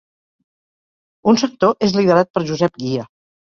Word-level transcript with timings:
Un 1.33 1.37
sector 1.43 1.77
és 1.89 1.95
liderat 2.01 2.35
per 2.39 2.45
Josep 2.51 2.83
Guia. 2.83 3.09